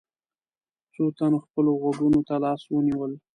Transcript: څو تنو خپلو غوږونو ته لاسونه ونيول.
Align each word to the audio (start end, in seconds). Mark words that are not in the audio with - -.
څو 0.93 1.03
تنو 1.17 1.37
خپلو 1.45 1.71
غوږونو 1.81 2.19
ته 2.27 2.35
لاسونه 2.43 2.75
ونيول. 2.97 3.13